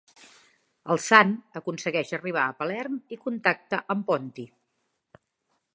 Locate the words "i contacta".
3.17-3.83